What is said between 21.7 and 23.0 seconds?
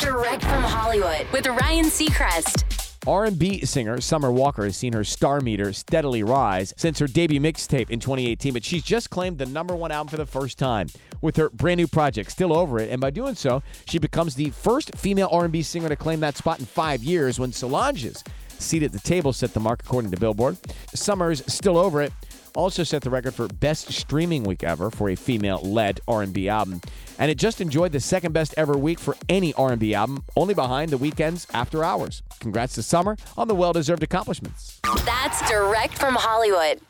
Over It also